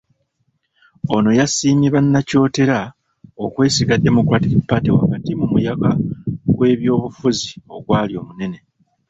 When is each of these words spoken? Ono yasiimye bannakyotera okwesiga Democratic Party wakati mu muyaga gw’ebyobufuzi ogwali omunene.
Ono 1.15 1.29
yasiimye 1.39 1.87
bannakyotera 1.95 2.79
okwesiga 3.45 3.95
Democratic 4.05 4.53
Party 4.69 4.89
wakati 4.99 5.29
mu 5.39 5.45
muyaga 5.51 5.89
gw’ebyobufuzi 6.53 7.49
ogwali 7.75 8.13
omunene. 8.21 8.59